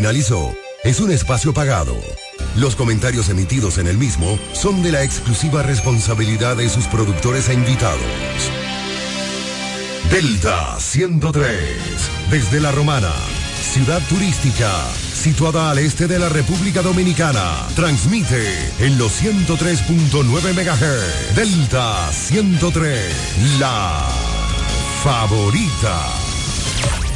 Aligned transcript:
Finalizó 0.00 0.56
es 0.82 0.98
un 1.00 1.10
espacio 1.10 1.52
pagado. 1.52 1.94
Los 2.56 2.74
comentarios 2.74 3.28
emitidos 3.28 3.76
en 3.76 3.86
el 3.86 3.98
mismo 3.98 4.38
son 4.54 4.82
de 4.82 4.92
la 4.92 5.04
exclusiva 5.04 5.62
responsabilidad 5.62 6.56
de 6.56 6.70
sus 6.70 6.86
productores 6.86 7.50
e 7.50 7.52
invitados. 7.52 8.00
Delta 10.10 10.80
103, 10.80 11.50
desde 12.30 12.60
La 12.60 12.72
Romana, 12.72 13.12
ciudad 13.60 14.00
turística, 14.08 14.72
situada 15.12 15.70
al 15.70 15.78
este 15.78 16.06
de 16.06 16.18
la 16.18 16.30
República 16.30 16.80
Dominicana, 16.80 17.66
transmite 17.76 18.42
en 18.78 18.96
los 18.96 19.22
103.9 19.22 20.24
MHz. 20.54 21.36
Delta 21.36 22.10
103, 22.10 23.58
la 23.58 24.08
favorita. 25.04 26.29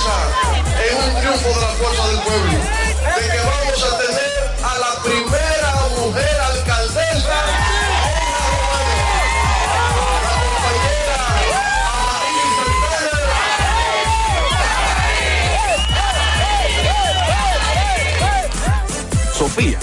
en 0.00 0.96
un 0.96 1.20
triunfo 1.20 1.48
de 1.48 1.60
la 1.60 1.72
fuerza 1.74 2.06
del 2.08 2.20
pueblo, 2.20 2.52
de 2.52 3.28
que 3.28 3.38
vamos 3.38 3.84
a 3.84 3.98
tener 3.98 4.50
a 4.64 4.78
la 4.78 5.02
primera 5.02 5.74
mujer 5.98 6.39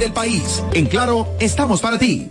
del 0.00 0.12
país. 0.12 0.64
En 0.72 0.86
Claro, 0.86 1.28
estamos 1.38 1.80
para 1.80 1.98
ti. 1.98 2.30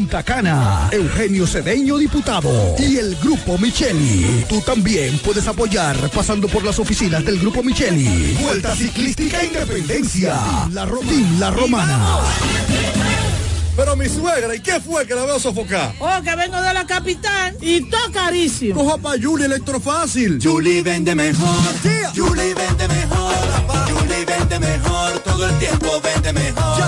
Punta 0.01 0.23
Cana, 0.23 0.89
Eugenio 0.91 1.45
Cedeño, 1.45 1.99
diputado, 1.99 2.75
y 2.79 2.97
el 2.97 3.15
Grupo 3.17 3.59
Micheli. 3.59 4.43
Tú 4.49 4.59
también 4.61 5.19
puedes 5.19 5.47
apoyar 5.47 5.95
pasando 6.09 6.47
por 6.47 6.63
las 6.63 6.79
oficinas 6.79 7.23
del 7.23 7.37
Grupo 7.39 7.61
Micheli. 7.61 8.35
Vuelta 8.41 8.75
Ciclística 8.75 9.43
Independencia. 9.45 10.39
La, 10.71 10.87
Team 10.87 11.39
La 11.39 11.51
Romana. 11.51 12.17
Pero 13.75 13.95
mi 13.95 14.09
suegra, 14.09 14.55
¿y 14.55 14.59
qué 14.59 14.81
fue 14.81 15.05
que 15.05 15.13
la 15.13 15.23
veo 15.25 15.39
sofocar? 15.39 15.93
Oh, 15.99 16.19
que 16.23 16.35
vengo 16.35 16.59
de 16.59 16.73
la 16.73 16.87
capital 16.87 17.55
y 17.61 17.81
todo 17.87 18.11
carísimo. 18.11 18.83
Coja 18.83 18.97
pa' 18.97 19.13
Julie 19.21 19.45
Electrofácil. 19.45 20.39
Julie 20.41 20.81
vende 20.81 21.13
mejor. 21.13 21.59
Yeah. 21.83 22.11
Julie 22.15 22.55
vende 22.55 22.87
mejor. 22.87 23.35
Julie 23.87 24.25
vende 24.25 24.59
mejor. 24.59 25.19
Todo 25.19 25.47
el 25.47 25.59
tiempo 25.59 26.01
vende 26.01 26.33
mejor. 26.33 26.81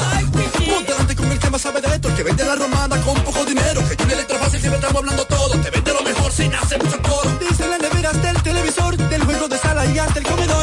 Ponte 0.65 0.91
delante 0.91 1.15
con 1.15 1.31
el 1.31 1.37
que 1.37 1.49
más 1.49 1.61
sabe 1.61 1.79
de 1.79 1.92
el 2.13 2.17
que 2.17 2.23
vende 2.23 2.45
la 2.45 2.55
romana 2.55 3.01
con 3.01 3.15
poco 3.23 3.43
dinero. 3.45 3.81
Que 3.87 3.95
Julie 3.95 4.13
Electrofácil 4.13 4.59
siempre 4.59 4.79
estamos 4.79 4.97
hablando 5.01 5.25
todo. 5.25 5.59
Te 5.61 5.69
vende 5.69 5.93
lo 5.93 6.01
mejor 6.03 6.31
sin 6.31 6.53
hacer 6.53 6.83
mucho 6.83 7.01
coro. 7.01 7.29
Dice 7.39 7.67
las 7.67 7.79
neveras 7.79 8.21
del 8.21 8.41
televisor, 8.43 8.97
del 8.97 9.23
juego 9.23 9.47
de 9.47 9.57
sala 9.57 9.85
y 9.85 9.97
hasta 9.97 10.19
el 10.19 10.25
comedor. 10.25 10.62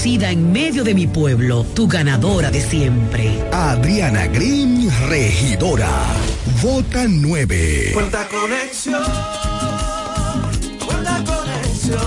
en 0.03 0.51
medio 0.51 0.83
de 0.83 0.95
mi 0.95 1.05
pueblo. 1.05 1.63
Tu 1.75 1.87
ganadora 1.87 2.49
de 2.49 2.59
siempre. 2.59 3.39
Adriana 3.51 4.25
Green, 4.27 4.89
regidora. 5.07 5.89
Vota 6.61 7.05
9. 7.07 7.91
Cuenta 7.93 8.27
conexión. 8.27 9.03
Cuenta 10.85 11.23
conexión. 11.23 11.99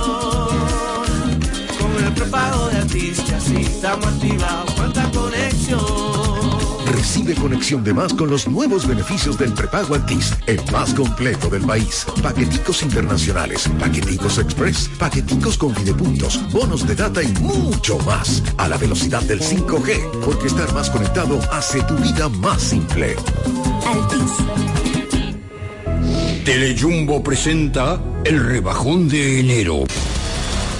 Con 1.78 2.04
el 2.04 2.12
prepago 2.14 2.68
de 2.68 2.78
artistas, 2.78 3.44
sí, 3.44 3.58
estamos 3.58 4.06
activados. 4.08 4.73
Vive 7.24 7.40
conexión 7.40 7.82
de 7.82 7.94
más 7.94 8.12
con 8.12 8.28
los 8.28 8.46
nuevos 8.46 8.86
beneficios 8.86 9.38
del 9.38 9.54
prepago 9.54 9.94
Altis, 9.94 10.34
el 10.46 10.60
más 10.70 10.92
completo 10.92 11.48
del 11.48 11.62
país. 11.62 12.04
Paqueticos 12.22 12.82
internacionales, 12.82 13.66
paqueticos 13.80 14.36
express, 14.36 14.90
paqueticos 14.98 15.56
con 15.56 15.72
videopuntos, 15.72 16.38
bonos 16.52 16.86
de 16.86 16.94
data 16.94 17.22
y 17.22 17.32
mucho 17.40 17.98
más. 18.00 18.42
A 18.58 18.68
la 18.68 18.76
velocidad 18.76 19.22
del 19.22 19.40
5G, 19.40 20.20
porque 20.22 20.48
estar 20.48 20.70
más 20.74 20.90
conectado 20.90 21.40
hace 21.50 21.82
tu 21.84 21.96
vida 21.96 22.28
más 22.28 22.60
simple. 22.60 23.16
Altis. 23.86 24.32
Telejumbo 26.44 27.22
presenta 27.22 28.02
el 28.26 28.44
rebajón 28.44 29.08
de 29.08 29.40
enero. 29.40 29.84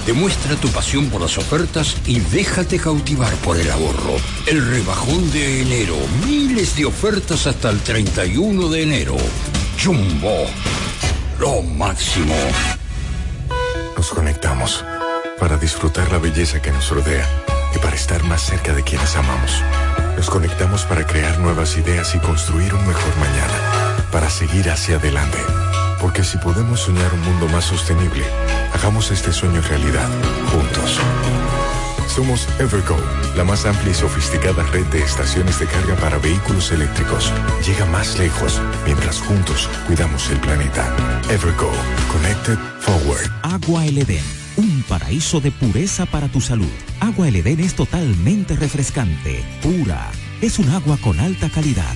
Demuestra 0.05 0.55
tu 0.55 0.69
pasión 0.69 1.09
por 1.09 1.21
las 1.21 1.35
ofertas 1.39 1.97
y 2.05 2.19
déjate 2.19 2.77
cautivar 2.77 3.33
por 3.37 3.57
el 3.57 3.71
ahorro. 3.71 4.17
El 4.45 4.63
rebajón 4.69 5.31
de 5.31 5.61
enero. 5.63 5.95
Miles 6.27 6.75
de 6.75 6.85
ofertas 6.85 7.47
hasta 7.47 7.71
el 7.71 7.79
31 7.79 8.69
de 8.69 8.83
enero. 8.83 9.17
Jumbo. 9.83 10.45
Lo 11.39 11.63
máximo. 11.63 12.35
Nos 13.97 14.09
conectamos 14.09 14.85
para 15.39 15.57
disfrutar 15.57 16.11
la 16.11 16.19
belleza 16.19 16.61
que 16.61 16.71
nos 16.71 16.91
rodea 16.91 17.27
y 17.75 17.79
para 17.79 17.95
estar 17.95 18.23
más 18.23 18.41
cerca 18.41 18.73
de 18.73 18.83
quienes 18.83 19.15
amamos. 19.15 19.63
Nos 20.15 20.29
conectamos 20.29 20.83
para 20.83 21.05
crear 21.07 21.39
nuevas 21.39 21.77
ideas 21.77 22.13
y 22.13 22.19
construir 22.19 22.75
un 22.75 22.87
mejor 22.87 23.17
mañana. 23.17 24.05
Para 24.11 24.29
seguir 24.29 24.69
hacia 24.69 24.97
adelante. 24.97 25.39
Porque 26.05 26.23
si 26.23 26.37
podemos 26.37 26.81
soñar 26.81 27.11
un 27.15 27.21
mundo 27.21 27.47
más 27.47 27.65
sostenible, 27.65 28.23
hagamos 28.75 29.09
este 29.09 29.33
sueño 29.33 29.59
realidad, 29.61 30.07
juntos. 30.51 30.99
Somos 32.07 32.47
Evergo, 32.59 32.95
la 33.35 33.43
más 33.43 33.65
amplia 33.65 33.89
y 33.89 33.95
sofisticada 33.95 34.61
red 34.71 34.85
de 34.85 35.01
estaciones 35.01 35.57
de 35.57 35.65
carga 35.65 35.95
para 35.95 36.19
vehículos 36.19 36.71
eléctricos. 36.71 37.33
Llega 37.65 37.87
más 37.87 38.19
lejos 38.19 38.61
mientras 38.85 39.19
juntos 39.19 39.67
cuidamos 39.87 40.29
el 40.29 40.39
planeta. 40.41 40.95
Evergo, 41.31 41.71
Connected 42.11 42.59
Forward. 42.81 43.27
Agua 43.41 43.83
El 43.87 44.05
un 44.57 44.83
paraíso 44.87 45.39
de 45.41 45.49
pureza 45.49 46.05
para 46.05 46.27
tu 46.27 46.39
salud. 46.39 46.69
Agua 46.99 47.29
El 47.29 47.37
es 47.37 47.73
totalmente 47.73 48.55
refrescante, 48.55 49.43
pura. 49.63 50.11
Es 50.39 50.59
un 50.59 50.69
agua 50.69 50.97
con 51.01 51.19
alta 51.19 51.49
calidad 51.49 51.95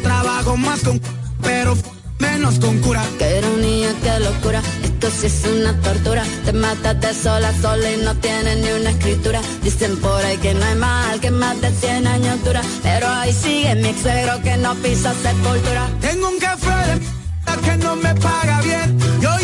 Trabajo 0.02 0.56
más 0.56 0.80
con 0.80 1.00
pero 1.42 1.76
menos 2.18 2.58
con 2.58 2.78
cura. 2.78 3.04
Qué 3.18 3.38
ironía, 3.38 3.92
qué 4.02 4.20
locura, 4.20 4.60
esto 4.82 5.10
sí 5.10 5.26
es 5.26 5.44
una 5.46 5.78
tortura. 5.80 6.24
Te 6.44 6.52
matas 6.52 7.00
de 7.00 7.14
sola 7.14 7.48
a 7.48 7.60
sola 7.60 7.90
y 7.92 7.96
no 7.98 8.14
tienes 8.16 8.56
ni 8.58 8.70
una 8.70 8.90
escritura. 8.90 9.40
Dicen 9.62 9.96
por 9.98 10.24
ahí 10.24 10.36
que 10.38 10.54
no 10.54 10.64
hay 10.64 10.76
mal, 10.76 11.20
que 11.20 11.30
más 11.30 11.60
de 11.60 11.70
100 11.70 12.06
años 12.06 12.44
dura. 12.44 12.62
Pero 12.82 13.08
ahí 13.08 13.32
sigue 13.32 13.74
mi 13.76 13.88
ex 13.88 14.02
suegro 14.02 14.40
que 14.42 14.56
no 14.56 14.74
pisa 14.76 15.12
sepultura. 15.22 15.88
Tengo 16.00 16.28
un 16.28 16.40
jefe 16.40 16.74
de 16.90 17.24
que 17.64 17.76
no 17.76 17.96
me 17.96 18.14
paga 18.16 18.60
bien. 18.62 18.98
Yo 19.20 19.43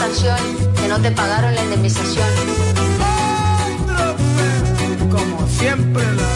Canción 0.00 0.38
que 0.80 0.88
no 0.88 0.98
te 0.98 1.10
pagaron 1.10 1.54
la 1.54 1.62
indemnización. 1.62 2.28
Como 5.10 5.46
siempre 5.58 6.02
la 6.02 6.28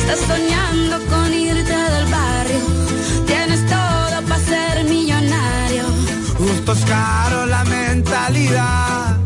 Estás 0.00 0.20
soñando 0.26 0.98
con 1.06 1.32
irte 1.32 1.76
del 1.94 2.06
barrio. 2.06 2.60
Tienes 3.26 3.60
todo 3.66 4.22
para 4.28 4.44
ser 4.44 4.84
millonario. 4.84 5.84
Gustos 6.36 6.78
caros, 6.88 7.48
la 7.48 7.64
mentalidad. 7.64 9.16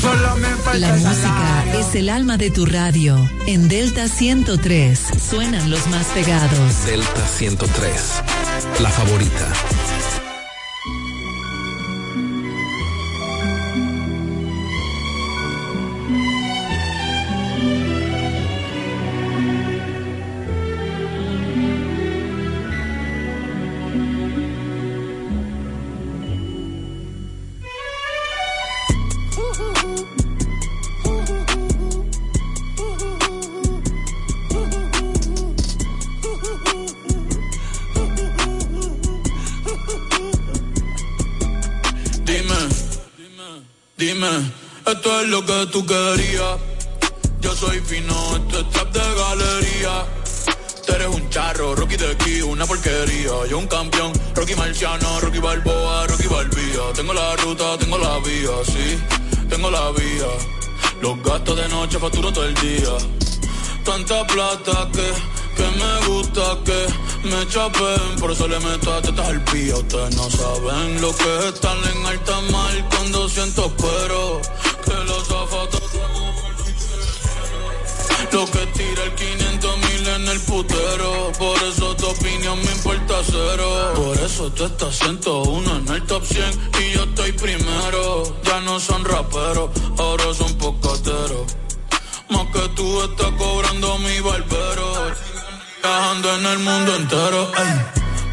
Solo 0.00 0.36
me 0.36 0.48
falta 0.64 0.78
La 0.78 0.94
música 0.94 1.64
es 1.80 1.94
el 1.96 2.08
alma 2.08 2.36
de 2.36 2.50
tu 2.52 2.64
radio. 2.64 3.18
En 3.48 3.68
Delta 3.68 4.06
103 4.06 5.00
suenan 5.30 5.68
los 5.68 5.84
más 5.88 6.06
pegados. 6.14 6.86
Delta 6.86 7.26
103, 7.26 8.22
la 8.80 8.90
favorita. 8.90 9.75
Tengo 56.94 57.12
la 57.12 57.36
ruta, 57.36 57.76
tengo 57.78 57.98
la 57.98 58.18
vía, 58.18 58.50
sí, 58.64 58.98
tengo 59.48 59.70
la 59.70 59.90
vía. 59.92 60.26
Los 61.00 61.22
gastos 61.22 61.56
de 61.56 61.68
noche 61.68 61.98
facturo 61.98 62.32
todo 62.32 62.44
el 62.44 62.54
día. 62.54 62.92
Tanta 63.84 64.26
plata 64.26 64.88
que, 64.92 65.12
que 65.56 65.68
me 65.78 66.06
gusta 66.06 66.58
que 66.64 67.28
me 67.28 67.46
chapen. 67.48 68.20
Por 68.20 68.32
eso 68.32 68.48
le 68.48 68.58
meto 68.60 68.92
a 68.92 69.02
tetas 69.02 69.28
al 69.28 69.42
pía. 69.44 69.76
Ustedes 69.76 70.16
no 70.16 70.30
saben 70.30 71.00
lo 71.00 71.14
que 71.14 71.38
es 71.38 71.44
estar 71.46 71.76
en 71.76 72.06
alta 72.06 72.40
mar 72.52 72.88
cuando 72.90 73.28
siento 73.28 73.72
pero 73.76 74.40
que 74.84 75.04
los 75.04 75.26
zapatos 75.26 75.82
lo 78.32 78.44
que 78.44 78.66
tira 78.66 79.02
el 79.04 79.14
500 79.14 79.76
mil 79.78 79.85
en 80.26 80.32
el 80.32 80.40
putero. 80.40 81.32
Por 81.38 81.56
eso 81.62 81.94
tu 81.96 82.06
opinión 82.06 82.58
me 82.64 82.72
importa 82.72 83.14
cero. 83.24 83.92
Por 83.94 84.16
eso 84.18 84.50
tú 84.52 84.64
estás 84.64 84.98
101 84.98 85.76
en 85.76 85.88
el 85.88 86.02
top 86.04 86.24
100 86.24 86.44
y 86.80 86.94
yo 86.94 87.04
estoy 87.04 87.32
primero. 87.32 88.36
Ya 88.44 88.60
no 88.60 88.80
son 88.80 89.04
raperos, 89.04 89.70
ahora 89.98 90.34
son 90.34 90.52
pocateros. 90.58 91.46
Más 92.30 92.46
que 92.52 92.68
tú 92.74 93.02
estás 93.02 93.30
cobrando 93.32 93.98
mi 93.98 94.20
barbero. 94.20 94.88
Viajando 95.82 96.34
en 96.36 96.46
el 96.46 96.58
mundo 96.58 96.96
entero. 96.96 97.52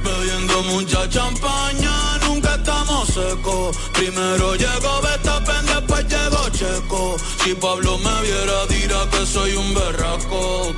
Bebiendo 0.04 0.64
mucha 0.64 1.08
champaña, 1.10 2.18
nunca 2.28 2.56
estamos 2.56 3.08
secos. 3.08 3.78
Primero 3.94 4.56
llegó 4.56 5.02
Betapen, 5.02 5.66
después 5.66 6.06
llegó 6.08 6.50
Checo. 6.50 7.16
Si 7.44 7.54
Pablo 7.56 7.98
me 8.00 8.22
viera, 8.22 8.66
dirá 8.68 9.10
que 9.12 9.26
soy 9.26 9.56
un 9.56 9.74
berraco. 9.74 10.74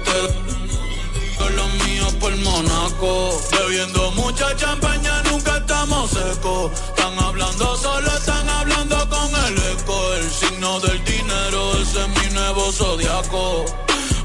Con 1.46 1.56
los 1.56 1.74
míos 1.86 2.14
por 2.20 2.36
Monaco. 2.38 3.40
Bebiendo 3.52 4.12
mucha 4.12 4.56
champaña, 4.56 5.22
nunca 5.30 5.58
estamos 5.58 6.10
secos. 6.10 6.72
Están 6.90 7.18
hablando 7.20 7.78
solo, 7.78 8.08
están 8.08 8.50
hablando 8.50 8.98
con 9.10 9.30
el 9.48 9.56
eco. 9.74 9.98
El 10.16 10.30
signo 10.30 10.80
del 10.80 11.04
dinero, 11.04 11.62
ese 11.82 12.02
es 12.02 12.08
mi 12.08 12.34
nuevo 12.34 12.72
zodiaco. 12.72 13.66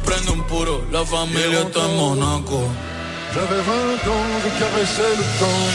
Prende 0.05 0.31
un 0.31 0.43
puro, 0.45 0.83
la 0.91 1.05
familia 1.05 1.61
está 1.61 1.85
en 1.85 1.97
Monaco. 1.97 2.61
J'avais 3.35 3.63
20 3.63 4.09
ans, 4.17 4.29
je 4.45 4.51
caressais 4.59 5.15
le 5.21 5.27
temps 5.41 5.69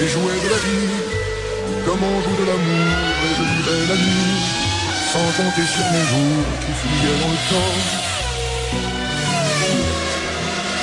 et 0.00 0.08
jouais 0.08 0.40
de 0.44 0.48
la 0.54 0.60
vie 0.66 0.90
comme 1.86 2.02
on 2.02 2.20
joue 2.24 2.36
de 2.42 2.46
l'amour 2.50 2.94
et 3.24 3.32
je 3.38 3.44
vivais 3.52 3.84
la 3.88 3.96
nuit 4.04 4.42
sans 5.10 5.28
compter 5.38 5.66
sur 5.74 5.86
mes 5.94 6.06
jours 6.12 6.44
qui 6.60 6.72
fuyaient 6.80 7.18
dans 7.22 7.32
le 7.36 7.42
temps. 7.50 9.03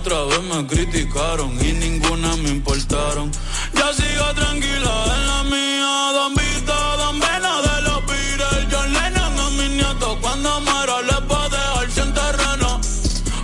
otra 0.00 0.24
vez 0.24 0.42
me 0.42 0.66
criticaron 0.66 1.52
y 1.60 1.72
ninguna 1.72 2.34
me 2.36 2.48
importaron. 2.48 3.30
Ya 3.74 3.92
sigo 3.92 4.24
tranquila 4.34 4.94
en 5.16 5.26
la 5.26 5.42
mía, 5.44 6.12
don 6.14 6.34
Vito, 6.34 6.78
don 7.00 7.20
Vena 7.20 7.54
de 7.66 7.82
los 7.82 8.00
Beatles, 8.06 8.66
John 8.70 8.92
Lennon 8.94 9.38
a 9.38 9.50
mis 9.50 9.70
nietos 9.70 10.16
cuando 10.22 10.60
muera 10.62 11.02
les 11.02 11.22
a 11.36 11.48
dejar 11.54 11.90
sin 11.90 12.14
terreno. 12.14 12.80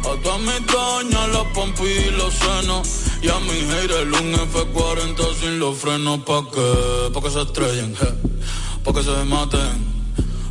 A 0.09 0.23
todas 0.23 0.41
mis 0.41 0.67
doñas 0.67 1.29
los 1.29 1.47
pompis 1.49 2.07
y 2.07 2.11
los 2.13 2.33
senos, 2.33 2.89
y 3.21 3.29
a 3.29 3.39
mis 3.41 3.65
haters 3.75 4.21
un 4.21 4.33
F40 4.35 5.35
sin 5.39 5.59
los 5.59 5.77
frenos, 5.77 6.21
pa' 6.21 6.43
qué? 6.53 7.11
pa' 7.13 7.21
que 7.21 7.31
se 7.31 7.43
estrellen, 7.43 7.95
je, 7.97 8.09
pa' 8.83 8.93
que 8.95 9.03
se 9.03 9.25
maten. 9.25 9.97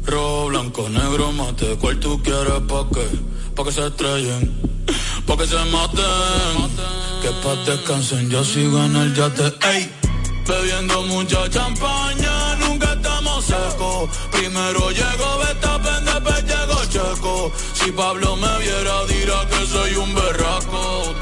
Rojo, 0.06 0.50
blanco, 0.50 0.88
negro, 0.88 1.32
mate, 1.32 1.78
cual 1.78 2.00
tú 2.00 2.22
quieres, 2.22 2.62
pa' 2.68 2.88
qué? 2.94 3.08
pa' 3.56 3.64
que 3.64 3.72
se 3.72 3.88
estrellen. 3.88 4.75
Pa' 5.26 5.36
que 5.38 5.48
se 5.48 5.64
maten. 5.74 6.70
Que 7.22 7.32
pa' 7.42 7.56
descansen, 7.66 8.30
yo 8.30 8.44
sigo 8.44 8.78
en 8.84 8.96
el 8.96 9.16
yate. 9.16 9.54
Ey. 9.72 9.90
Bebiendo 10.48 11.02
mucha 11.04 11.50
champaña, 11.50 12.56
nunca 12.58 12.94
estamos 12.94 13.44
secos. 13.46 14.10
Primero 14.32 14.92
llego 14.92 15.40
Betapen, 15.40 16.06
después 16.06 16.44
llego 16.46 16.86
Checo. 16.86 17.52
Si 17.74 17.92
Pablo 17.92 18.36
me 18.36 18.60
viera, 18.60 19.06
dirá 19.06 19.40
que 19.50 19.66
soy 19.66 19.96
un 19.96 20.14
berraco. 20.14 21.16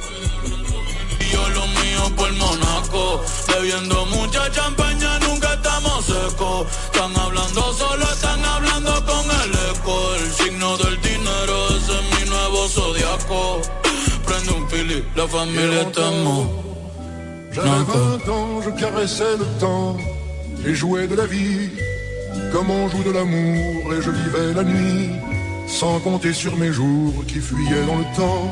Y 1.22 1.32
yo 1.32 1.50
lo 1.50 1.68
mío 1.68 2.16
por 2.18 2.34
Monaco. 2.34 3.24
Bebiendo 3.48 4.06
mucha 4.08 4.52
champaña, 4.52 5.20
nunca 5.20 5.54
estamos 5.54 6.06
secos. 6.06 6.68
Están 6.92 7.16
hablando 7.16 7.74
solo, 7.74 8.04
están 8.12 8.44
hablando 8.44 9.06
con 9.06 9.26
el 9.44 9.52
eco. 9.72 10.16
El 10.16 10.34
signo 10.34 10.78
del 10.78 11.02
dinero, 11.02 11.68
ese 11.78 11.94
es 11.98 12.20
mi 12.20 12.30
nuevo 12.30 12.68
zodiaco. 12.68 13.83
Prende 14.94 15.02
un 15.02 15.02
fili, 15.02 15.04
la 15.16 15.28
familia 15.28 15.82
estamos. 15.82 16.48
J'avais 17.52 17.70
20 17.70 18.30
ans, 18.30 18.62
je 18.62 18.70
caressais 18.72 19.38
le 19.38 19.46
temps 19.60 19.98
et 20.66 20.74
jouais 20.74 21.08
de 21.08 21.16
la 21.16 21.26
vie 21.26 21.70
comme 22.52 22.70
on 22.70 22.90
joue 22.90 23.04
de 23.04 23.12
l'amour 23.12 23.94
et 23.94 24.02
je 24.02 24.10
vivais 24.10 24.54
la 24.56 24.64
nuit 24.64 25.10
sans 25.68 26.00
compter 26.00 26.34
sur 26.34 26.56
mes 26.58 26.72
jours 26.72 27.14
qui 27.28 27.40
fuyaient 27.40 27.86
dans 27.86 27.98
le 27.98 28.16
temps. 28.16 28.52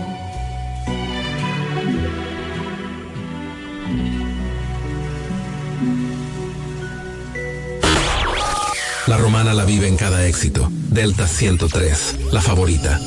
La 9.08 9.18
romana 9.18 9.54
la 9.54 9.66
vive 9.66 9.92
en 9.92 9.96
cada 9.96 10.27
éxito. 10.27 10.68
Delta 10.92 11.25
103, 11.27 12.32
la 12.32 12.40
favorita. 12.40 12.98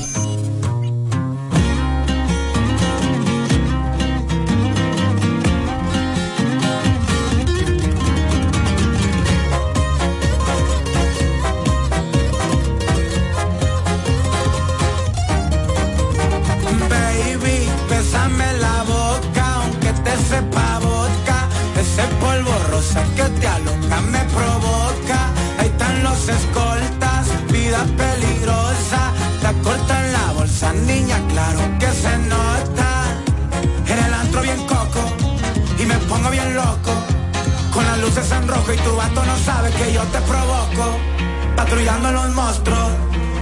Los 26.25 26.35
escoltas, 26.35 27.27
vida 27.51 27.85
peligrosa. 27.97 29.11
La 29.43 29.53
corta 29.61 30.05
en 30.05 30.13
la 30.13 30.31
bolsa, 30.33 30.73
niña, 30.73 31.17
claro 31.29 31.59
que 31.79 31.87
se 31.87 32.17
nota. 32.17 32.89
En 33.87 33.97
el 34.05 34.13
antro 34.13 34.41
bien 34.41 34.65
coco 34.65 35.01
y 35.79 35.85
me 35.85 35.95
pongo 36.09 36.29
bien 36.29 36.55
loco. 36.55 36.91
Con 37.73 37.85
las 37.85 37.97
luces 37.99 38.31
en 38.31 38.47
rojo 38.47 38.73
y 38.73 38.77
tu 38.77 38.95
vato 38.95 39.25
no 39.25 39.37
sabe 39.39 39.69
que 39.71 39.93
yo 39.93 40.01
te 40.03 40.19
provoco. 40.21 40.97
Patrullando 41.55 42.11
los 42.11 42.29
monstruos, 42.33 42.89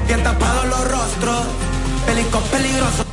bien 0.07 0.23
tapados 0.23 0.65
los 0.65 0.91
rostros. 0.91 1.45
Pelicos 2.05 2.43
peligrosos, 2.51 3.05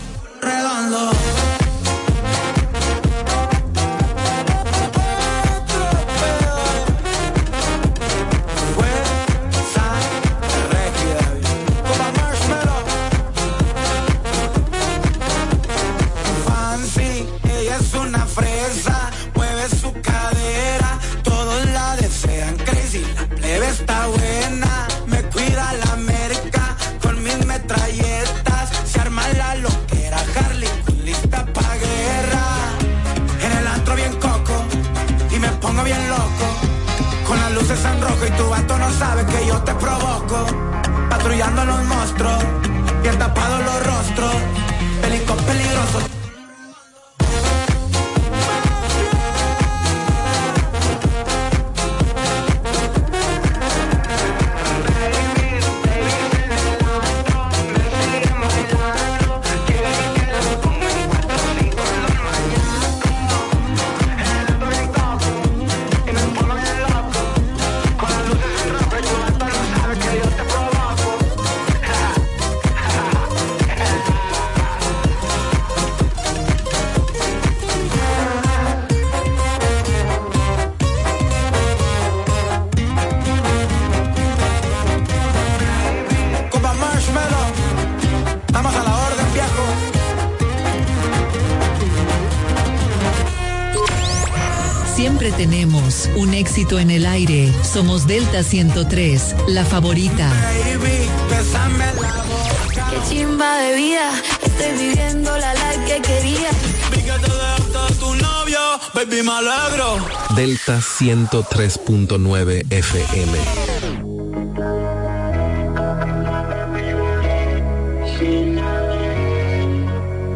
éxito 96.61 96.79
en 96.79 96.91
el 96.91 97.07
aire. 97.07 97.51
Somos 97.63 98.07
Delta 98.07 98.43
103, 98.43 99.35
la 99.49 99.65
favorita. 99.65 100.29
Baby, 100.29 101.09
la 101.31 101.93
boca. 101.95 102.91
Qué 102.91 102.99
chimba 103.09 103.57
de 103.59 103.77
vida, 103.77 104.11
estoy 104.43 104.89
viviendo 104.89 105.39
la 105.39 105.55
life 105.55 105.85
que 105.87 106.03
quería. 106.03 106.51
Vi 106.91 107.03
que 107.03 107.13
te 107.13 107.33
dejaste 107.33 107.79
a 107.79 107.89
tu 107.99 108.15
novio, 108.15 108.61
baby, 108.95 109.23
me 109.23 109.33
alegro. 109.33 110.07
Delta 110.37 110.81
103.9 110.81 112.67
FM. 112.71 113.39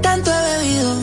Tanto 0.01 0.31
he 0.31 0.57
bebido 0.57 0.97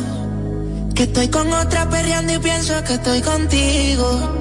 que 0.96 1.04
estoy 1.04 1.28
con 1.28 1.54
otra 1.54 1.88
perreando 1.90 2.34
y 2.34 2.40
pienso 2.40 2.84
que 2.84 2.94
estoy 2.94 3.22
contigo, 3.22 4.41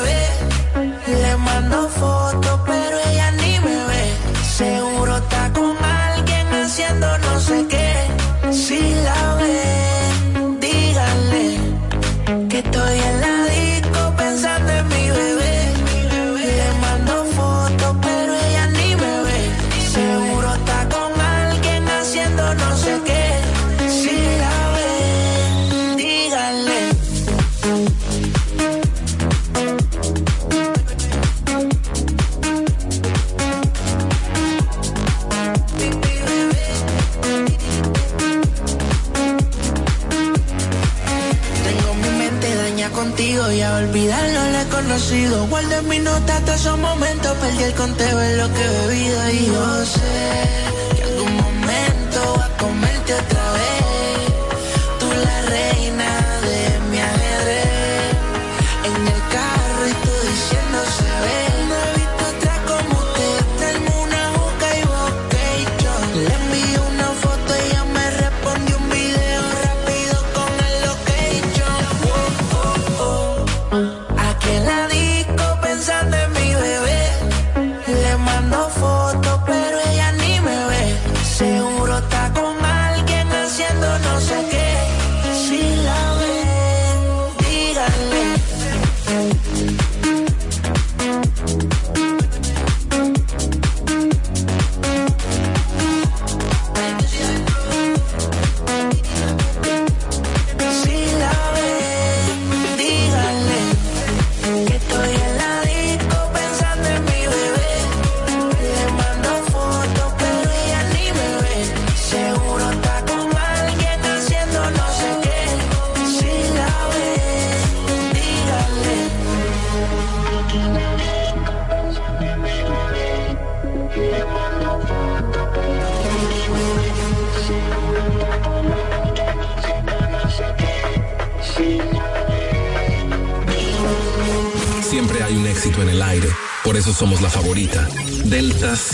conocido. 44.81 45.47
Guardé 45.47 45.81
mi 45.83 45.99
nota 45.99 46.37
hasta 46.37 46.55
esos 46.55 46.77
momentos, 46.77 47.37
perdí 47.37 47.63
el 47.63 47.73
conteo 47.73 48.21
en 48.21 48.37
lo 48.37 48.53
que 48.53 48.61
he 48.63 48.87
bebido 48.87 49.29
y 49.31 49.45
yo 49.47 49.85
sé. 49.85 50.70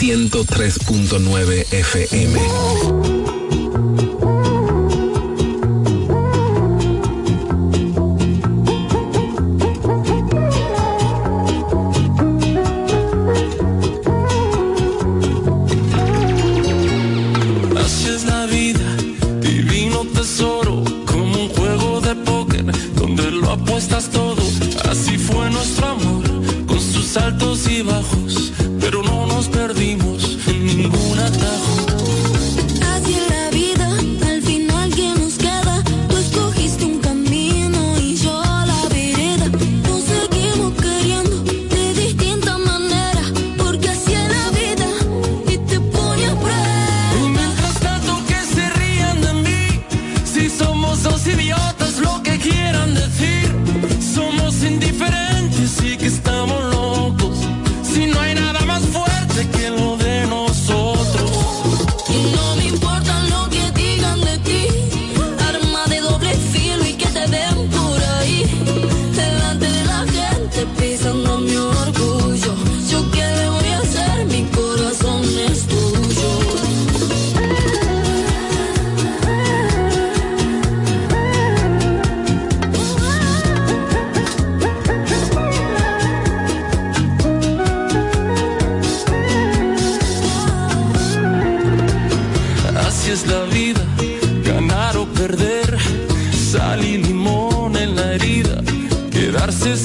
103.9 0.07 1.65
FM. 1.69 2.39
Así 17.75 18.07
es 18.07 18.23
la 18.23 18.45
vida, 18.45 18.79
divino 19.41 20.05
tesoro, 20.13 20.85
como 21.05 21.43
un 21.43 21.49
juego 21.49 21.99
de 21.99 22.15
póker, 22.15 22.65
donde 22.95 23.29
lo 23.29 23.51
apuestas 23.51 24.09
todo. 24.09 24.41
Así 24.89 25.17
fue 25.17 25.49
nuestro 25.49 25.87
amor, 25.87 26.23
con 26.65 26.79
sus 26.79 27.17
altos 27.17 27.67
y 27.69 27.81
bajos 27.81 28.16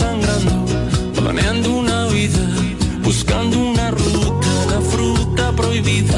sangrando, 0.03 0.65
planeando 1.15 1.71
una 1.71 2.07
vida, 2.07 2.45
buscando 3.03 3.59
una 3.59 3.91
ruta, 3.91 4.51
la 4.71 4.81
fruta 4.81 5.53
prohibida. 5.53 6.17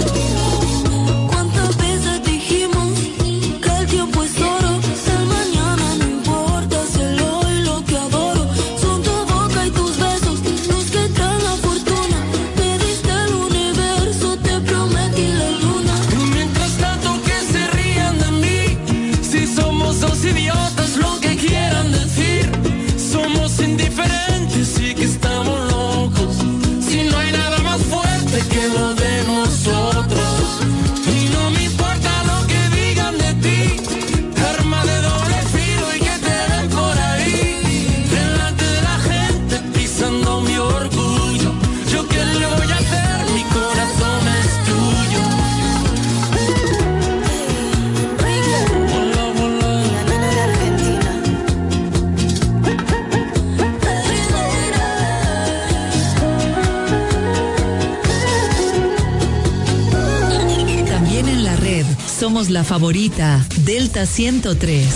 la 62.55 62.63
favorita, 62.63 63.45
Delta 63.65 64.07
103. 64.07 64.87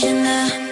llenar 0.00 0.67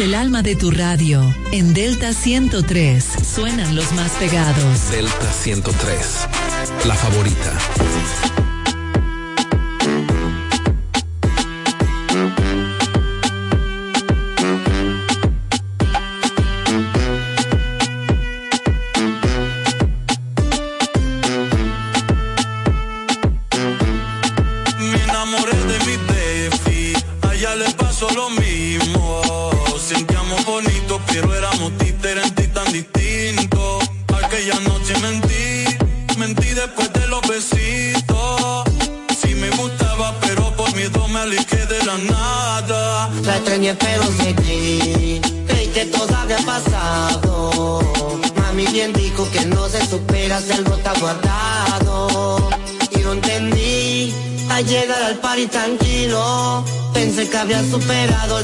El 0.00 0.14
alma 0.14 0.42
de 0.42 0.54
tu 0.54 0.70
radio. 0.70 1.34
En 1.50 1.74
Delta 1.74 2.12
103 2.12 3.04
suenan 3.04 3.74
los 3.74 3.92
más 3.94 4.12
pegados. 4.12 4.92
Delta 4.92 5.32
103, 5.32 6.28
la 6.86 6.94
favorita. 6.94 8.47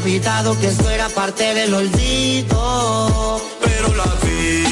olvidado 0.05 0.59
que 0.61 0.67
eso 0.67 0.91
era 0.91 1.09
parte 1.09 1.55
del 1.55 1.73
olvido. 1.73 3.41
Pero 3.63 3.95
la 3.95 4.05
vi, 4.23 4.65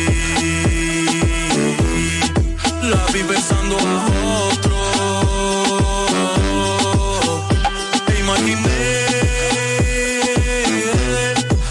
la 2.83 3.07
vi 3.12 3.23
besando 3.23 3.79
a 3.79 4.07
otro. 4.51 4.77
E 8.09 8.21
imaginé 8.21 9.07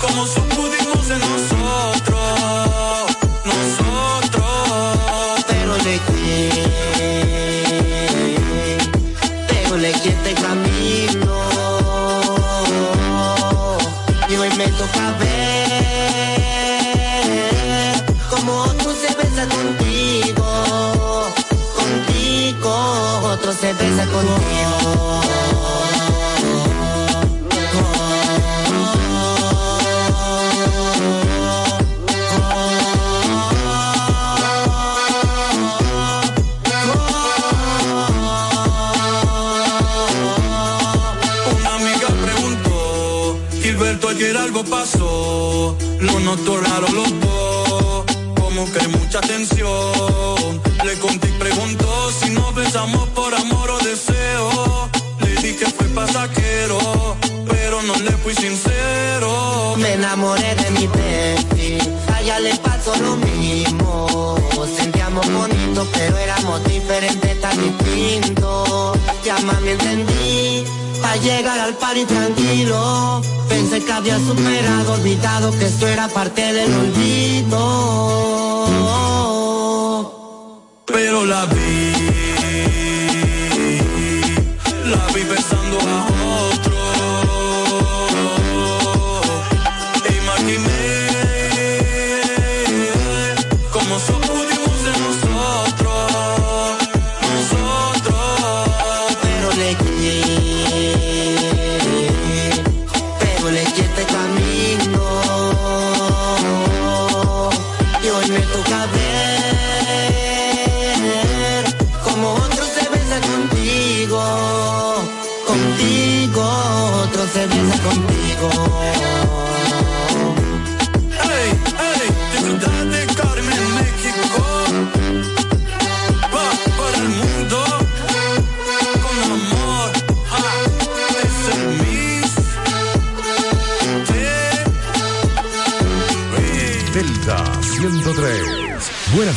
cómo 0.02 0.26
supudimos 0.26 1.08
de 1.08 1.17
nosotros, 1.19 2.19
nosotros. 3.45 4.45
Pero 5.47 5.78
le 5.86 6.00
quité, 6.08 6.50
pero 9.47 9.78
le 9.78 9.91
quité 9.91 10.34
camino. 10.34 10.70
Contigo 24.08 25.22
una 41.62 41.76
amiga 41.76 42.08
casa 42.08 42.34
conmigo. 42.34 42.82
ayer 44.12 44.38
algo 44.38 44.64
pasó, 44.66 45.78
lo 46.00 46.20
noto 46.20 46.58
los 46.58 47.20
dos, 47.22 48.06
como 48.40 48.72
que 48.72 48.88
mucha 48.90 49.22
tensión. 49.22 50.62
Le 50.84 51.00
conté 51.00 51.30
y 51.30 51.32
preguntó 51.40 52.12
si 52.12 52.30
no 52.32 52.52
besamos 52.54 53.08
fui 58.23 58.34
sincero. 58.36 59.75
Me 59.77 59.93
enamoré 59.93 60.55
de 60.55 60.71
mi 60.71 60.88
baby, 60.88 61.77
a 62.31 62.39
le 62.39 62.55
pasó 62.57 62.95
lo 62.97 63.15
mismo. 63.17 64.36
Sentíamos 64.77 65.25
bonito, 65.31 65.88
pero 65.93 66.17
éramos 66.17 66.63
diferentes, 66.65 67.41
tan 67.41 67.57
distintos. 67.60 68.97
Ya 69.25 69.38
más 69.39 69.60
me 69.62 69.71
entendí, 69.71 70.63
para 71.01 71.15
llegar 71.17 71.60
al 71.60 71.73
party 71.75 72.05
tranquilo. 72.05 73.21
Pensé 73.49 73.84
que 73.84 73.91
había 73.91 74.17
superado, 74.19 74.93
olvidado 74.93 75.51
que 75.57 75.65
esto 75.65 75.88
era 75.88 76.07
parte 76.07 76.53
del 76.53 76.73
olvido. 76.73 77.62
Pero 80.86 81.25
la 81.25 81.45
vi, 81.45 81.93
la 84.86 85.07
vi 85.13 85.21
pensando 85.21 85.79
a 85.79 86.20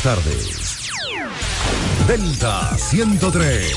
tardes. 0.05 0.91
Delta 2.07 2.77
103. 2.77 3.73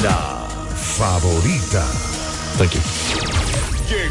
La 0.00 0.46
favorita. 0.76 1.82
Thank 2.56 2.74
you. 2.74 2.95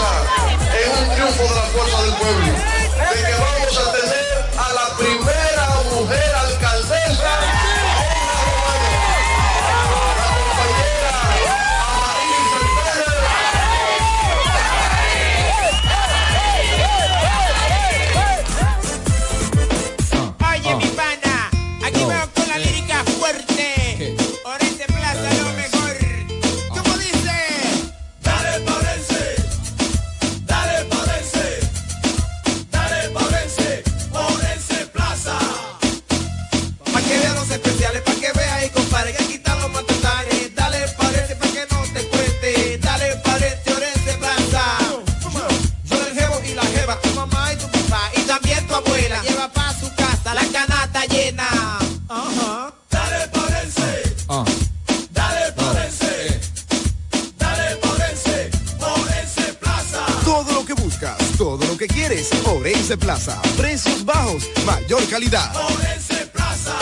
en 0.00 0.90
un 1.02 1.14
triunfo 1.14 1.42
de 1.42 1.54
la 1.54 1.66
fuerza 1.72 2.02
del 2.02 2.14
pueblo, 2.14 2.52
Orense 62.90 63.06
Plaza. 63.06 63.40
Precios 63.56 64.04
bajos, 64.04 64.50
mayor 64.66 65.08
calidad. 65.08 65.52
Orense 65.54 66.26
Plaza. 66.32 66.76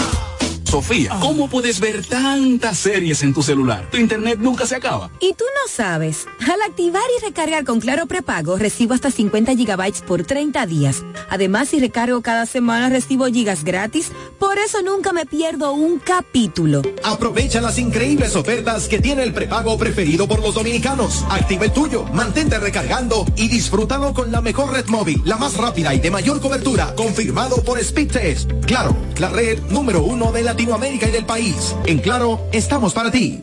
Sofía, 0.64 1.18
¿cómo 1.20 1.48
puedes 1.48 1.80
ver 1.80 2.04
tantas 2.06 2.78
series 2.78 3.22
en 3.22 3.34
tu 3.34 3.42
celular? 3.42 3.88
Tu 3.90 3.98
internet 3.98 4.38
nunca 4.38 4.64
se 4.64 4.76
acaba. 4.76 5.10
Y 5.20 5.34
tú 5.34 5.44
no 5.44 5.70
sabes, 5.70 6.26
al 6.40 6.62
activar 6.62 7.02
y 7.18 7.24
recargar 7.24 7.64
con 7.64 7.80
Claro 7.80 8.06
Prepago 8.06 8.56
recibo 8.56 8.94
hasta 8.94 9.10
50 9.10 9.54
gigabytes 9.54 10.00
por 10.00 10.24
30 10.24 10.64
días. 10.64 11.04
Además, 11.28 11.68
si 11.68 11.78
recargo 11.78 12.22
cada 12.22 12.46
semana 12.46 12.88
recibo 12.88 13.26
gigas 13.26 13.64
gratis, 13.64 14.10
por 14.38 14.58
eso 14.58 14.82
nunca 14.82 15.12
me 15.12 15.26
pierdo 15.26 15.72
un 15.72 15.98
capítulo. 15.98 16.82
Aprovecha 17.04 17.60
las 17.60 17.78
increíbles 17.78 18.34
ofertas 18.36 18.88
que 18.88 19.00
tiene 19.00 19.22
el 19.22 19.32
prepago 19.32 19.76
preferido 19.78 20.26
por 20.26 20.40
los 20.40 20.54
dominicanos. 20.54 21.24
Activa 21.30 21.66
el 21.66 21.72
tuyo, 21.72 22.04
mantente 22.12 22.58
recargando 22.58 23.24
y 23.36 23.48
disfrútalo 23.48 24.14
con 24.14 24.32
la 24.32 24.40
mejor 24.40 24.72
red 24.72 24.86
móvil, 24.86 25.22
la 25.24 25.36
más 25.36 25.56
rápida 25.56 25.94
y 25.94 26.00
de 26.00 26.10
mayor 26.10 26.40
cobertura, 26.40 26.94
confirmado 26.94 27.62
por 27.62 27.82
Speedtest. 27.82 28.50
Claro, 28.66 28.96
la 29.18 29.28
red 29.28 29.60
número 29.70 30.02
uno 30.02 30.32
de 30.32 30.42
Latinoamérica 30.42 31.08
y 31.08 31.12
del 31.12 31.26
país. 31.26 31.74
En 31.86 31.98
Claro, 31.98 32.40
estamos 32.52 32.94
para 32.94 33.10
ti. 33.10 33.42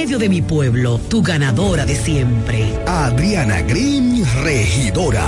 de 0.09 0.29
mi 0.29 0.41
pueblo, 0.41 0.99
tu 1.09 1.21
ganadora 1.21 1.85
de 1.85 1.95
siempre. 1.95 2.65
Adriana 2.87 3.61
Green, 3.61 4.25
regidora. 4.43 5.27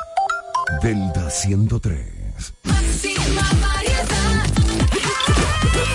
Delta 0.81 1.29
103. 1.29 1.99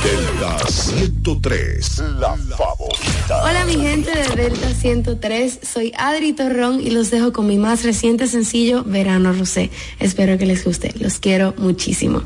Delta 0.05 0.59
103, 0.69 1.99
la 2.21 2.37
favorita. 2.57 3.43
Hola 3.43 3.65
mi 3.65 3.75
gente 3.75 4.11
de 4.13 4.43
Delta 4.43 4.73
103, 4.73 5.59
soy 5.63 5.93
Adri 5.99 6.35
Torrón 6.35 6.81
y 6.81 6.91
los 6.91 7.11
dejo 7.11 7.33
con 7.33 7.49
mi 7.49 7.59
más 7.59 7.83
reciente 7.83 8.29
sencillo, 8.29 8.85
Verano 8.85 9.33
Rosé. 9.33 9.71
Espero 9.99 10.39
que 10.39 10.47
les 10.47 10.65
guste, 10.65 10.95
los 11.01 11.19
quiero 11.19 11.53
muchísimo. 11.59 12.23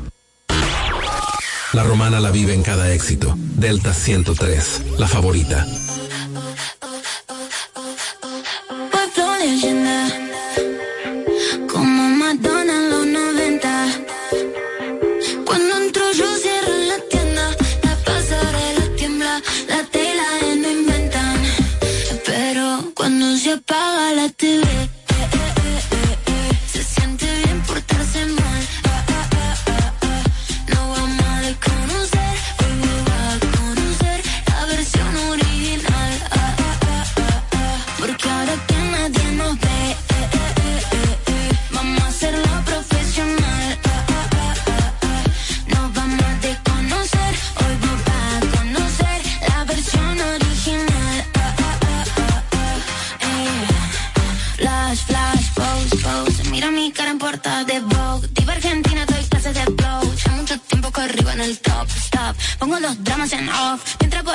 La 1.73 1.83
romana 1.83 2.19
la 2.19 2.29
vive 2.29 2.53
en 2.53 2.61
cada 2.61 2.93
éxito. 2.93 3.35
Delta 3.55 3.91
103, 3.91 4.97
la 4.99 5.07
favorita. 5.07 5.65
Apaga 23.71 24.13
la 24.13 24.29
TV. 24.29 25.00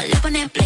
Le 0.03 0.21
pones 0.21 0.49
play 0.49 0.66